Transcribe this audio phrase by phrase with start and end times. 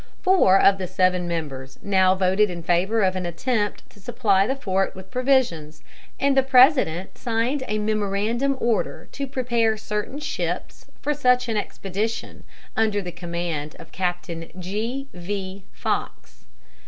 [0.23, 4.55] Four of the seven members now voted in favor of an attempt to supply the
[4.55, 5.83] fort with provisions,
[6.19, 12.45] and the President signed a memorandum order to prepare certain ships for such an expedition,
[12.75, 15.65] under the command of Captain G.V.
[15.71, 16.45] Fox.